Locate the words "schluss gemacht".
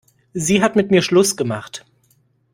1.03-1.85